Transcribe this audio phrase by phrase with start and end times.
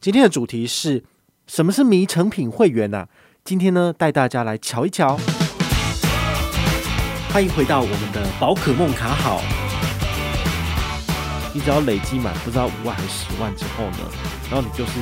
[0.00, 1.02] 今天的主题是
[1.48, 3.08] 什么是迷成品会员、啊？
[3.42, 5.18] 今天呢，带大家来瞧一瞧。
[7.32, 9.42] 欢迎回到我们的宝可梦卡好，
[11.52, 13.98] 你只要累积满不知道五万还是十万之后呢，
[14.48, 14.92] 然后你就是。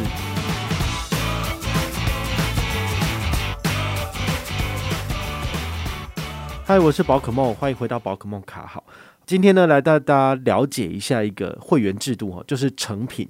[6.65, 8.83] 嗨，我是宝可梦，欢迎回到宝可梦卡好。
[9.27, 13.29] 今天呢，来带大家了解一下一个会员制度哦，就是成品。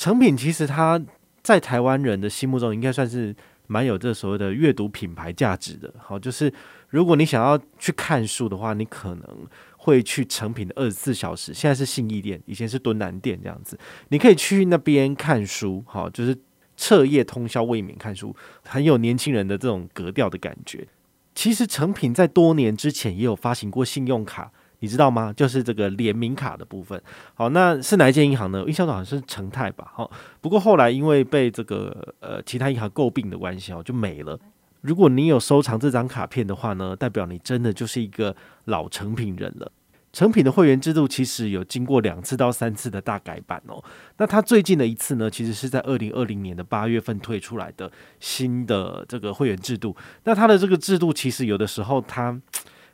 [0.00, 0.98] 成品其实它
[1.42, 5.92] 在台湾人的心目中应该算是蛮有这所谓的阅读品牌价值的。
[5.98, 6.50] 好，就是
[6.88, 11.52] 如果你想要去看书的话，你可能会去成品的二十四小时。
[11.52, 13.78] 现在是信义店，以前是敦南店这样子，
[14.08, 15.84] 你可以去那边看书。
[15.86, 16.34] 好，就是
[16.78, 20.88] 彻夜通宵未眠看书，很有年轻人的这种格调的感觉。
[21.34, 25.32] 其实成品在多年之前也有发行过信用卡，你知道吗？
[25.32, 27.00] 就是这个联名卡的部分。
[27.34, 28.64] 好，那是哪一间银行呢？
[28.66, 29.90] 印象中好像是成泰吧。
[29.94, 34.38] 好，不过后来因为被这个呃其他银行诟病的关系哦，就没了。
[34.80, 39.70] 如果你有收藏这张卡片的话呢，代表你真的就是一个老成品人了。
[40.12, 43.80] 成品的会员制度其实有经过两次到三次的大改版哦。
[44.16, 49.94] 那它最近的一次呢，其实是在二零二零年的八月份推出来的新的这个会员制度。
[50.24, 52.40] 那它的这个制度其实有的时候它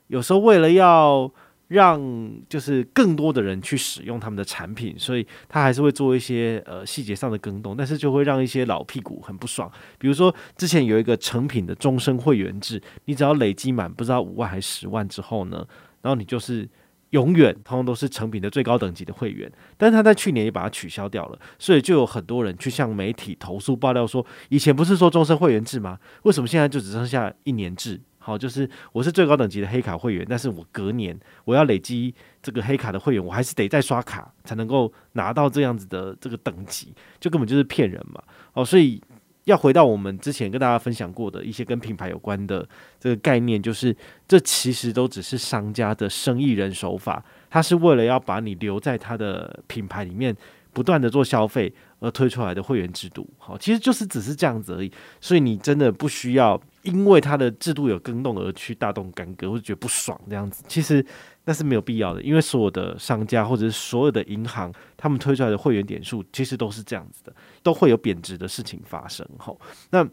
[0.08, 1.32] 有时候为了要
[1.68, 2.00] 让
[2.48, 9.70] 就是更多的人去使用他们的产品，所以他还是会做一些呃细节上的更动，但是就会让一些老屁股很不爽。
[9.98, 15.66] 比如说之前有一个成品的终身会员制，你只要累积满不知道五万还是十万之后呢，
[16.02, 16.68] 然后你就是。
[17.10, 25.98] 永远通通都是成品的最高等级的会员，但是他在去年也把它取消掉了，所以就有很多人去向媒体投诉爆料说，以前不是说终身会员制吗？
[26.24, 27.98] 为什么现在就只剩下一年制？
[28.26, 38.20] 好，就是我是最高等级的黑卡会员，但是我隔年我要累积这个黑卡的会员，我还是得再刷卡才能够拿到这样子的这个等级，就根本就是骗人嘛！
[38.54, 39.00] 哦，所以。
[39.46, 50.36] 要回到我们之前跟大家分享过的一些跟品牌有关的这个概念，就是这其实都只是商家的生意人手法，他是为了要把你留在他的品牌里面，
[50.72, 53.24] 不断的做消费而推出来的会员制度。
[53.38, 60.64] 好，其实就是只是这样子而已，所以你真的不需要因为它的制度有更动而去大动干戈或者觉得不爽这样子。
[60.66, 61.04] 其实。
[61.48, 67.32] 那是没有必要的，因为所有的商家或者是所有的银行，他们推出来的会员点数其实都是这样子的，
[67.62, 69.24] 都会有贬值的事情发生。
[69.38, 69.56] 吼，
[69.90, 70.04] 那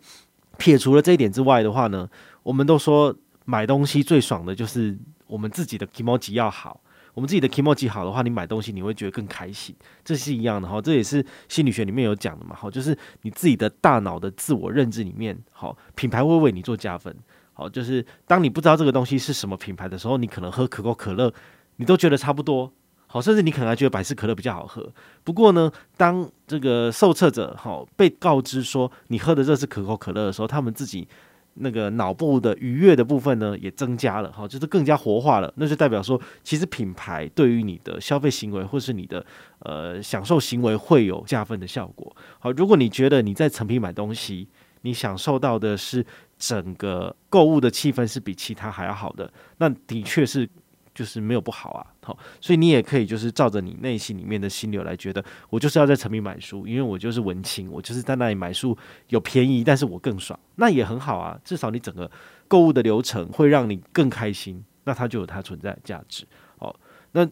[0.59, 2.07] 撇除了这一点之外的话呢，
[2.44, 3.11] 我们都说
[3.45, 4.95] 买东西最爽的就是
[5.25, 6.79] 我们自己的 kimochi 要好，
[7.13, 10.81] 我们自己的 kimochi 好的话，你买东西你会觉得更开心，这是一样的哈。
[10.81, 17.16] 这也是心理学里面有讲的嘛，好，就是你自己的大脑的自我认知里面，好，品牌会为你做加分。
[17.53, 21.31] 好，就是当你不知道这个东西是什么品牌的时候，你可能喝可口可乐，
[21.75, 22.72] 你都觉得差不多。
[23.06, 24.91] 好，甚至你可能还觉得百事可乐比较好喝。
[25.23, 31.07] 不过呢，当这个受测者好被告知说你喝的这是可口可乐的时候，他们自己
[31.56, 35.53] 那个脑部的愉悦的部分呢也增加了，哈，就是更加活化了。
[35.58, 39.25] 那就代表说，其实品牌对于你的消费行为或是你的
[39.59, 42.16] 呃享受行为会有加分的效果。
[42.40, 44.47] 好，如果你觉得你在成品买东西，
[44.81, 46.06] 你享受到的是。
[46.36, 50.50] 整个购物的气氛是比其他还要好的，那的确是
[50.93, 58.77] 就是没有不好啊，好，所以你也可以就是照着你内心里面的心流来觉得，我就是要在城里买书，因为我就是文青，我就是在那里买书
[59.09, 62.09] 有便宜，但是我更爽，那也很好啊，至少你整个
[62.47, 66.25] 购物的流程会让你更开心，那它就有它存在的价值。
[66.57, 66.75] 好，
[67.11, 67.27] 那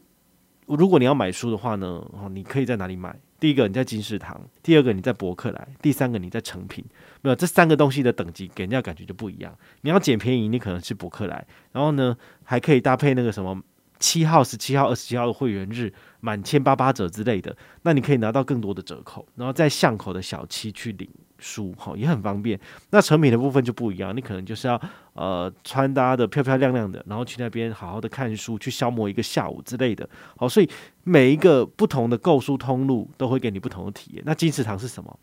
[0.65, 3.15] 如果你要买书的话呢，哦，你可以在哪里买？
[3.41, 6.85] 第一个你在金石堂，第二个你在博客来，第三个你在成品，
[7.21, 9.57] 没有这三个东西的等级给人家感觉就不一样。
[9.81, 13.59] 你要捡便宜，你可能是博客来，然后呢还可以搭配那个什么
[13.99, 15.91] 七号、十七号、二十七号的会员日，
[16.21, 21.09] 满千八八折之类的，那你可以拿到更多的折扣，然后在巷口的小七去领。
[21.43, 22.59] 书哈也很方便，
[22.91, 24.79] 那成品的部分就不一样，你可能就是要
[25.13, 30.07] 呃穿搭的漂漂亮亮的，然后去那边好好的看书，去消磨一个下午之类的。
[30.37, 30.69] 好，所以
[31.03, 34.23] 每一个不同的购书通路都会给你不同的体验。
[34.23, 35.19] 那金石堂是什么？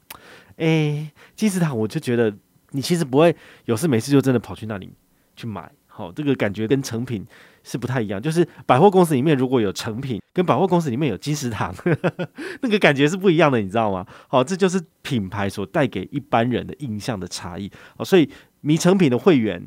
[0.57, 2.37] 诶，金石堂我就觉得
[2.73, 3.37] 你其实不会
[3.67, 4.91] 有事没事就真的跑去那里
[5.37, 5.71] 去买。
[5.87, 7.25] 好，这个感觉跟成品
[7.69, 12.29] 是不太一样，就是百货公司里面如果有成品，跟百货公司里面有金石堂，呵呵，
[12.63, 14.07] 那个感觉是不一样的，你知道吗？
[14.27, 17.71] 好，这就是品牌所带给一般人的印象的差异。
[17.99, 18.27] 好，所以
[18.63, 19.63] 迷成品的会员，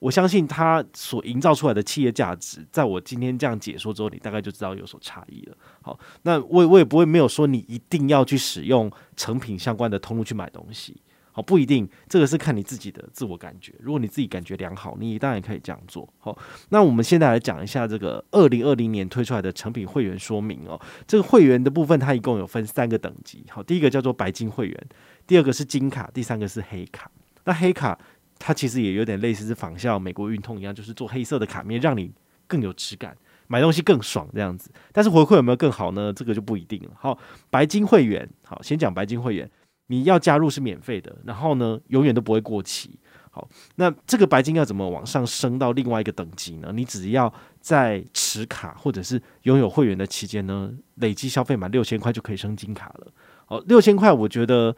[0.00, 5.56] 我相信他所营造出来的企业价值，在我今天这样解说之后，你大概就知道有所差异了。
[5.80, 10.94] 好，那我我也不会没有说你一定要去使用成品相关的通路去买东西。
[11.36, 13.74] 好，不一定，这个是看你自己的自我感觉。
[13.78, 16.08] 如果你自己感觉良好，你当然可以这样做。
[16.18, 16.34] 好，
[16.70, 20.80] 那我们现在来讲一下这个二零二零年推出来的成品会员说明哦。
[21.06, 23.44] 这个会员的部分，它一共有分三个等级。
[23.50, 24.86] 好，第一个叫做白金会员，
[25.26, 27.10] 第二个是金卡，第三个是黑卡。
[27.44, 27.98] 那黑卡
[28.38, 32.10] 它其实也有点类似是仿效美国运通一样，就是做黑色的卡面，让你
[32.46, 33.14] 更有质感，
[33.46, 34.70] 买东西更爽这样子。
[34.90, 36.10] 但是回馈有没有更好呢？
[36.10, 36.92] 这个就不一定了。
[36.98, 37.18] 好，
[37.50, 39.50] 白金会员，好，先讲白金会员。
[39.86, 42.98] 你要加入是免费的，然后呢，永远都不会过期。
[43.30, 46.70] 好，那这个白金要怎么往上升到另外一个等级呢？
[46.72, 53.06] 你只要在持卡或者是拥有会员的期间呢，累计消费满六千块就可以升金卡了。
[53.44, 54.74] 好，六千块，我觉得，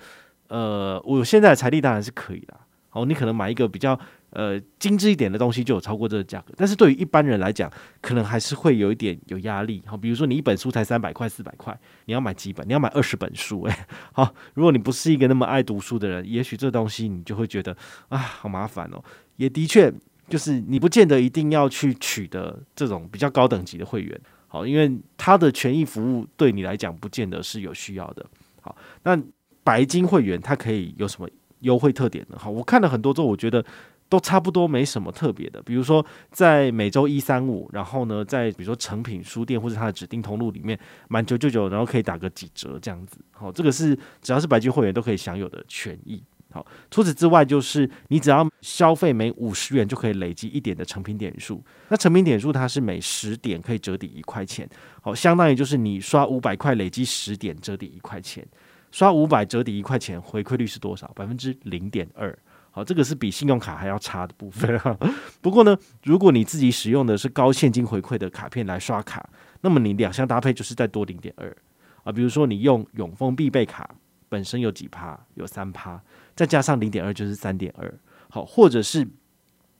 [0.49, 2.55] 呃，我现在的财力当然是可以的。
[2.91, 3.99] 好，你可能买一个比较。
[4.39, 7.69] 呃，精致一点的东西就有超过这个价格，但是对于一般人来讲，
[8.01, 9.83] 可能还是会有一点有压力。
[9.85, 12.65] 好，比如说你一本书才三百块、四百块，你要买几本？
[12.69, 13.77] 你要买二十本书，诶。
[14.15, 17.77] 好，如果你不是一个那么爱读书的人，也许这东西你就会觉得
[18.11, 19.03] 啊，好麻烦哦。
[19.39, 19.93] 也的确，
[20.29, 28.25] 就是你不见得一定要去取得这种比较高等级的会员，好，因为他的权益服务对你来讲不见得是有需要的。
[28.61, 29.21] 好，那
[29.65, 31.29] 白金会员他可以有什么
[31.63, 32.39] 优惠特点呢？
[32.39, 33.65] 好，我看了很多之后，我觉得。
[34.09, 35.61] 都差不多，没什么特别的。
[35.63, 40.79] 比如说，在每周一、三、五，然后呢，在比如说诚品书店或者它的指定通路里面，
[41.09, 43.19] 满九九九，然后可以打个几折这样子。
[43.33, 46.23] 好，这个是只要是白金会员都可以享有的权益。
[46.51, 51.63] 好，除此之外，就是你只要消费每五十元就可以累积一点的诚品点数。
[51.91, 54.67] 那诚品点数它是每十点可以折抵一块钱。
[55.03, 58.43] 好，相当于就是你刷五百块累积十点折抵一块钱，
[58.91, 61.13] 刷五百折抵一块钱，回馈率是多少？
[61.15, 62.37] 百分之零点二。
[62.71, 64.97] 好，这个是比信用卡还要差的部分哈。
[65.41, 69.29] 不过呢，如果你自己使用的是高现金回馈的卡片来刷卡，
[69.63, 71.57] 那么你两项搭配就是再多零点二
[72.05, 72.13] 啊。
[72.13, 73.91] 比如说你用永丰必备卡，
[74.29, 75.19] 本身有几趴？
[75.35, 76.01] 有三趴，
[76.37, 77.93] 再加上零点二就是三点二。
[78.31, 79.09] 好，或者是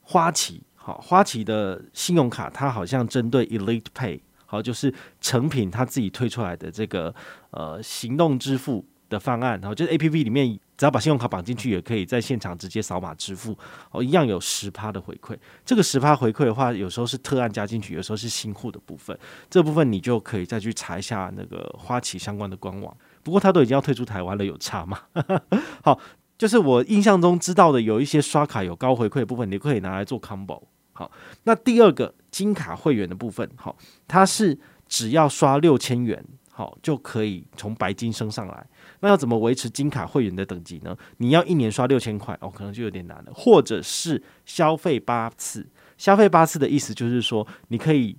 [0.01, 7.15] 花旗，好，花旗的信用卡它好像针对 Elite Pay，好，就是成品它自己推出来的这个
[7.51, 10.59] 呃行动支付的方案，然后就是 A P P 里面。
[10.79, 13.59] 只要把信用卡绑进去，也可以在现场直接扫码支付，
[13.91, 15.37] 哦，一样有十趴的回馈。
[15.65, 19.19] 这个十趴回馈的话，有时候是特案加进去，有时候是新户的部分。
[19.51, 22.97] 这部分你就可以再去查一下那个花旗相关的官网。
[23.25, 25.01] 不过它都已经要退出台湾了，有差吗？
[25.83, 25.99] 好，
[26.39, 30.63] 就是我印象中知道的有一些刷卡有高回馈的部分，你可以拿来做 combo。
[30.93, 31.11] 好，
[31.43, 33.77] 那第二个金卡会员的部分，好，
[34.07, 34.57] 它是
[34.87, 36.25] 只要刷六千元，
[36.59, 38.67] 好就可以从白金升上来。
[38.99, 40.97] 那要怎么维持金卡会员的等级呢？
[41.19, 43.33] 你要一年刷六千块哦，可能就有点难了。
[43.33, 45.65] 或者是消费八次，
[45.97, 48.17] 消费八次的意思就是说，你可以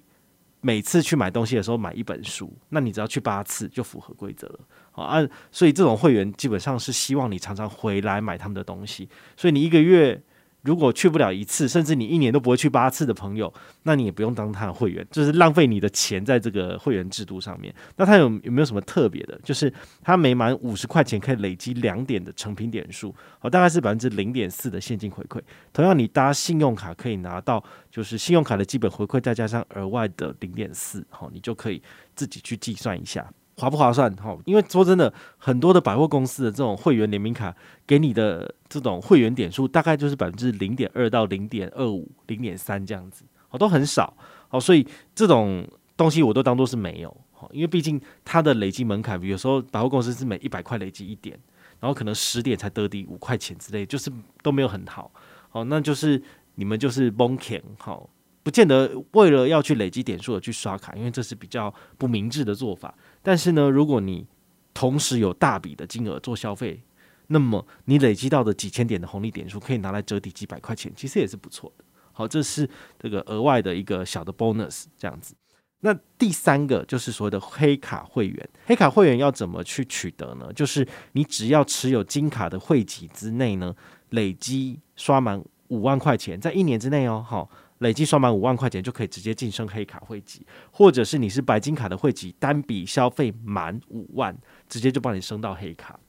[0.62, 4.60] 每次去买东西的时候买一本书，那你只要去八次就符合规则了。
[4.92, 5.20] 好啊，
[5.52, 10.24] 所以这种会员基本上是希望你常常回来买他们的东西，所以你一个月。
[10.62, 13.52] 如果去不了一次，甚至你一年都不会去八次的朋友，
[13.84, 17.74] 那你也不用当他的会员，就是浪费你的钱在这个会员制度上面。
[17.96, 19.40] 那他有有没有什么特别的？
[19.44, 19.74] 就是
[20.04, 25.40] 他每满五十块钱可以累积两点的成品点数，好，大概是百分之零点四的现金回馈。
[25.72, 31.82] 同样，你搭信用卡可以拿到，就是信用卡的基本回馈再加上额外的零点四，好，你就可以
[32.16, 33.26] 自己去计算一下。
[33.60, 34.12] 划不划算？
[34.16, 44.16] 哈，因为说真的，很多的百货公司的这种会员联名卡给你的这种会员点数，大概就是百分之零点二到零点二五、零点三这样子，哦，都很少。
[44.50, 47.16] 哦，所以这种东西我都当做是没有。
[47.34, 51.38] 好，因为毕竟它的累积门槛，比如说百货公司是每一百块累积一点，
[51.80, 55.12] 然后可能十点才得抵五块钱之类，就是都没有很好。
[55.50, 56.22] 好，那就是
[56.56, 58.10] 你们就是蒙钱，好，
[58.50, 62.92] 不见得为了要去累积点数而去刷卡，因为这是比较不明智的做法。
[63.22, 64.26] 但是呢，如果你
[64.74, 66.82] 同时有大笔的金额做消费，
[67.28, 71.86] 那么你累积到的几千点的红利点数可以拿来折抵几百块钱，其实也是不错的。
[72.12, 75.36] 好，这是这个额外的一个小的 bonus，这样子。
[75.82, 80.52] 那第三个就是所谓的黑卡会员，黑卡会员要怎么去取得呢？
[80.54, 83.76] 就是你只要持有金卡的会籍之内呢，
[84.10, 87.48] 累积刷满五万块钱，在一年之内哦，好。
[87.80, 94.36] 累计刷满五万块钱就可以直接晋升黑卡会籍，或者是你是白金卡的会籍，单笔消费满五万，
[94.68, 96.00] 直接就帮你升到黑卡。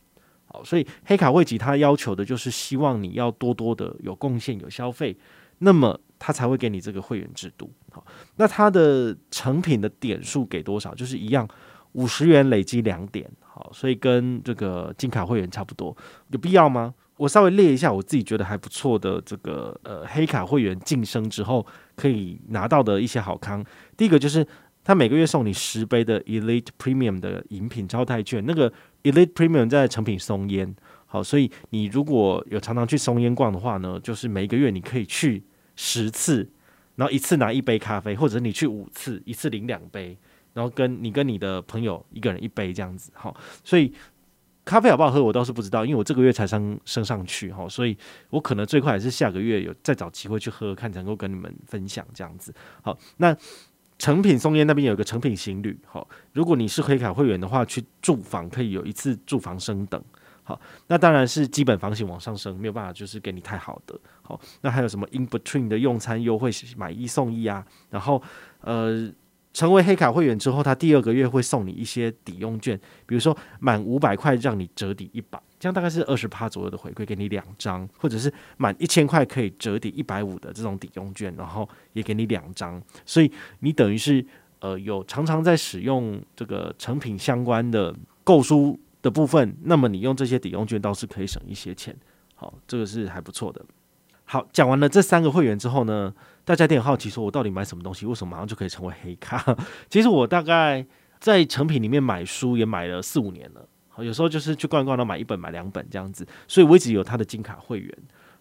[0.47, 5.17] 好，所以黑卡会籍它要求的就是希望你要多多的有贡献、有消费，
[5.59, 7.73] 那么他才会给你这个会员制度。
[7.93, 8.05] 好，
[8.37, 10.95] 那它的成品的点数给多少？
[10.95, 11.49] 就是一样，
[11.93, 13.31] 五十元累积两点。
[13.41, 15.97] 好，所以跟这个金卡会员差不多，
[16.31, 16.95] 有必要吗？
[17.21, 23.63] 我稍微列一下我自己觉得还不错的这个呃黑卡会员晋升之后可以拿到的一些好康。
[23.95, 24.47] 第一个就是
[24.83, 28.73] 他每个月送你十杯的 Elite Premium 的饮品招待券，那个
[29.03, 30.75] Elite Premium 在成品松烟，
[31.05, 35.45] 好，所以你如果有常常去松烟逛的话呢，就是每个月你可以去
[35.77, 36.49] 十次，
[36.97, 40.17] 然后一次拿一杯咖啡，或者你去五次，一次领两杯，
[40.55, 43.13] 然后跟你跟你的朋友一个人一杯这样子。
[43.15, 43.93] 好，所以。
[44.71, 47.97] 咖啡好不好喝，我倒是不知道，因为我这个月才升升上去哈，所以
[48.29, 52.55] 我可能最快也是下个月有再找机会去喝，看能够跟你们分享这样子。
[52.81, 53.37] 好，那
[53.99, 60.01] 成品松烟那边有个成品行旅，好，如果你是黑卡会员的话，去住房可以有一次住房升等，
[60.45, 63.99] 好，那当然是基本房型往上升，没有办法就是给你太好的。
[64.23, 68.23] 好，那还有什么 in between 的用餐优惠，买一送一啊，然后
[68.61, 69.11] 呃。
[69.53, 82.81] 成为黑卡会员之后，他第二个月会送你一些抵用券，比如说满五百块让你折抵一百，这样大概是二十趴左右的回馈，给你两张；或者是满一千块可以折抵一百五的这种抵用券，然后也给你两张。
[83.05, 84.25] 所以你等于是
[84.61, 91.97] 呃有常常在使用这个成品相关的购书的部分，那么你用这些抵用券倒是可以省一些钱。
[92.37, 93.65] 好，这个是还不错的。
[94.33, 98.07] 好，讲完了这三个会员之后呢，大家一定很好奇，说我到底买什么东西？
[98.07, 99.45] 为什么马上就可以成为黑卡？
[99.91, 100.87] 其实我大概
[101.19, 107.93] 在诚品里面买书也买了四五年了，好，有时候就是去逛一逛，然后买一本、买两本这样子，所以我一直有他的金卡会员。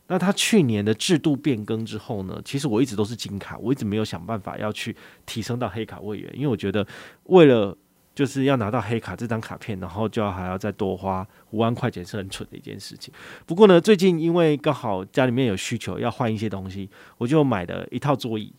[0.05, 6.85] 那他去年的制度变更之后呢，其实我一直都是金卡，我一直没有想办法要去提升到黑卡会员，因为我觉得
[7.23, 7.75] 为了。
[8.19, 13.13] 就是要拿到黑卡这张卡片，然后就要还要再多花五万块钱，是很蠢的一件事情。
[13.45, 18.53] 不过呢，最近因为刚好家里面有需求要换一些东西，我就买了一套桌椅，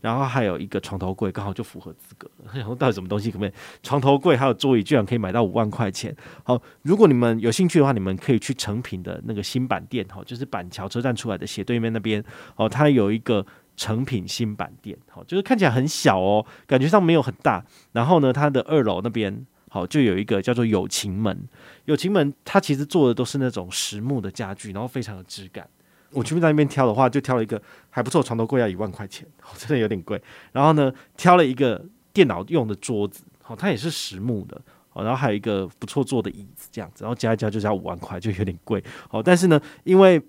[0.00, 2.26] 然后还有一个床头柜，刚好就符合资格。
[2.54, 3.52] 然后到底什么东西可不可以？
[3.82, 6.16] 床头柜还有桌椅居然可以买到五万块钱？
[6.42, 12.24] 好，如果你们有兴趣的话，你们可以去诚品的那个新板店，哈，就是板桥车站出来的斜对面那边，
[12.56, 13.44] 哦，它有一个。
[13.76, 17.64] 成品新版店，好，就是看起来很小哦，感觉上没有很大。
[17.92, 21.48] 然后呢，它的二楼那边，好，就有一个叫做友情门。
[21.86, 25.66] 友情门，它其实做的都是那种实木的家具，然后非常有质感。
[26.10, 29.26] 我去那边挑的话，就挑了一个还不错床头柜，要一万块钱，
[29.56, 30.20] 真的有点贵。
[30.52, 34.60] 然后呢，挑了一个电脑用的桌子，好，它也是实木的，
[34.90, 38.84] 好，然后还有一个不错坐的椅子，这样子，然后加一加就加五万块，就有点贵。
[39.08, 40.20] 好，但是呢，因为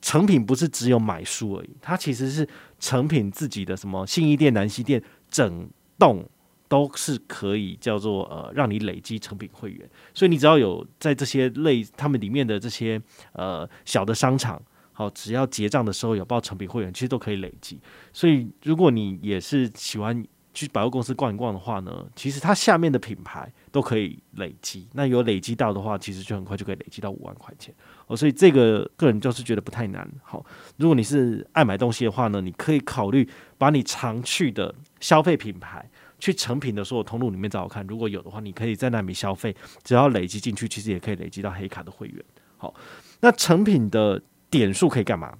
[0.00, 6.28] 成品不是只有买书而已，它其实是成品自己的什么信义店、南西店，整栋
[6.68, 13.00] 都是可以叫做呃让你累积成品会员，所以你只要有在这些类他们里面的这些
[13.32, 14.62] 呃小的商场，
[14.92, 17.80] 好，只要结账的时候有报成品会员，其实都可以累积。
[18.12, 20.24] 所以如果你也是喜欢。
[20.58, 24.88] 去百货公司逛一逛的话呢，其实它下面的品牌都可以累积。
[24.92, 27.72] 那有累积到的话，其实就很快就可以累积到五万块钱
[28.08, 28.16] 哦。
[28.16, 30.10] 所以这个个人就是觉得不太难。
[30.22, 30.44] 好，
[30.76, 35.88] 如果你是爱买东西的话呢，你可以考虑把你常去的消费品牌
[36.18, 42.24] 去成品的所有通路里面找找看，如果有的话，你可以在那里消费，只要累积进去，其实也可以累积到黑卡的会员。
[42.56, 42.74] 好，
[43.20, 45.32] 那成品的点数可以干嘛？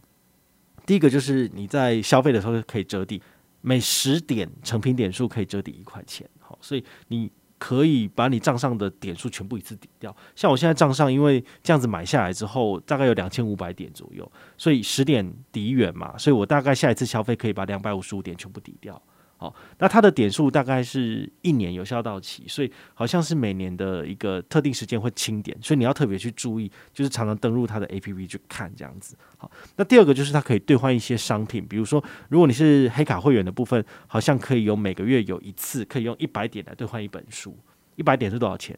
[0.87, 3.21] 第一个就是你在消费的时候可以折抵。
[3.61, 10.15] 每十点成品点数可以折抵一块钱，好，所以你可以把你账上的点数全部一次抵掉。
[10.37, 19.01] 像我现在账上，因为这样子买下来之后，大概有两千五百点左右，所以十点抵一元嘛，所以我大概下一次消费可以把两百五十五点全部抵掉。
[19.41, 29.17] 好，那它的点数大概是一年有效到期，所以好像是每年的一个特定时间会清点，所以你要特别去注意，就是常常登录它的 APP 去看这样子。
[29.37, 37.57] 好，那第二个就是它可以兑换一些商品，比如说如果你是黑卡会员的部分，好像可以有每个月有一次可以用一百点来兑换一本书，
[37.95, 38.77] 一百点是多少钱？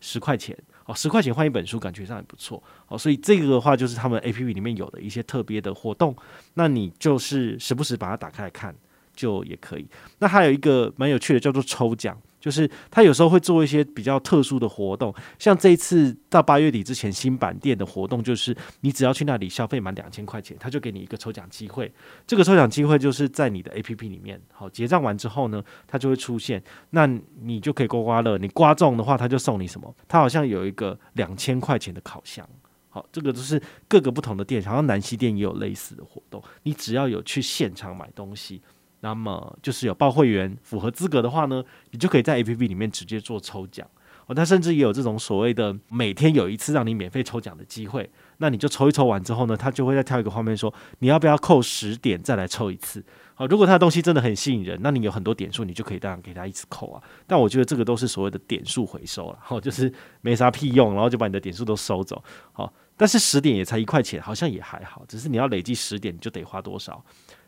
[0.00, 0.56] 十块钱。
[0.84, 2.62] 哦，十块钱换一本书，感觉上也不错。
[2.86, 6.14] 哦，所以这个的话就是他们 APP 里面有的一些特别的活动，
[6.54, 8.72] 那你就是时不时把它打开来看。
[9.16, 9.88] 就也可以。
[10.18, 15.12] 那还有一个蛮有趣的，叫做抽奖，就是他有时候会做一些比较特殊的活动。
[15.38, 21.90] 像这一次到八月底之前，新板店的活动就是，你只要去那里消费满两千块钱，他就给你一个抽奖机会。
[22.26, 27.08] 这个抽奖机会就是在你的 APP 里面，好，结账完之后呢，它就会出现，那
[27.42, 28.36] 你就可以刮刮乐。
[28.38, 29.92] 你刮中的话，他就送你什么？
[30.06, 32.46] 他好像有一个两千块钱的烤箱。
[32.88, 36.42] 好，这个都是各个不同的店，好像南西店也有类似的活动。
[36.62, 38.62] 你只要有去现场买东西。
[39.06, 43.86] 那么就是有报会员符合资格的话呢，你就可以在 APP 里面直接做抽奖
[44.26, 44.34] 哦。
[44.34, 48.10] 它甚至也有这种所谓的每天有一次让你免费抽奖的机会。
[48.38, 53.00] 那你就抽一抽完之后呢，它就会再跳一个画面说你要不要扣十点再来抽一次。
[53.36, 57.00] 好，如果它的东西真的很吸引人，那你有很多点数，你就可以当然给他一次扣啊。
[57.28, 62.20] 但我觉得这个都是所谓的点数回收了，好， 就是没啥屁用，然后就把你的点数都收走。
[62.52, 65.04] 好，但是十点也才一块钱，好像也还好。
[65.06, 67.04] 只是你要累积十点，你就得花多少？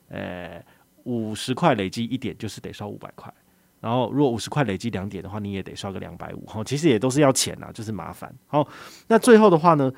[0.08, 0.62] 呃。
[1.08, 3.32] 五十块累积一点就是得刷五百块，
[3.80, 6.44] 然后如果五十块累积两点的话，你也得刷个两百五。
[6.44, 8.30] 哈，其实也都是要钱呐，就是麻烦。
[8.46, 8.68] 好，
[9.06, 9.90] 那最后的话呢，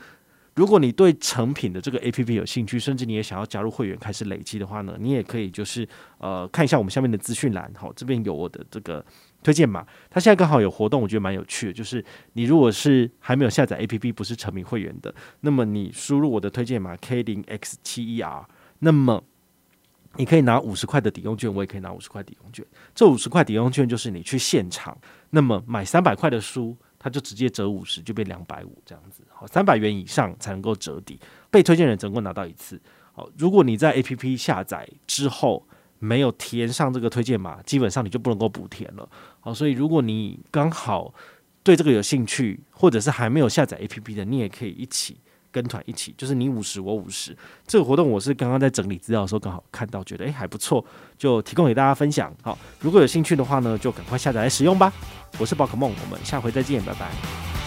[0.55, 5.89] 如果你对成品的这个 APP 有兴趣，甚至你也想要加入会员开始累积的话呢，你也可以就是
[6.19, 9.05] 呃看一下我们下面的资讯栏，好，这边有我的这个
[9.43, 18.47] 推荐码，它现在刚好有活动，我觉得蛮有趣的，就是你如果是还没有下载 APP，不是成品会员的，那么你输入我的推荐码 K 零 X 七一 R，
[18.81, 19.25] 那么
[20.17, 22.65] 你可以拿五十块的抵用券，我也可以拿五十块抵用券，
[22.95, 24.97] 这五十块抵用券就是你去现场，
[25.31, 26.77] 那么买三百块的书。
[27.03, 29.23] 它就直接折五十，就变两百五这样子。
[29.33, 31.19] 好，三百元以上才能够折抵。
[31.51, 32.79] 被推荐人总共拿到一次。
[33.13, 35.67] 好，如果你在 APP 下载之后
[35.99, 39.09] 没有填上这个推荐码，基本上你就不能够补填了。
[39.41, 41.15] 好，所以如果你刚好
[41.63, 45.17] 对这个有兴趣，或者是还没有下载 APP 的，你也可以一起
[45.53, 47.37] 跟团一起，就是你五十我五十。
[47.67, 50.85] 这个活动我是刚刚在整理资料的时候刚好看到，觉得诶还不错，
[51.19, 52.35] 就提供给大家分享。
[52.43, 54.93] 好，如果有兴趣的话呢，就赶快下载来使用吧。
[55.39, 57.60] 我是宝可梦，我们下回再见，拜拜。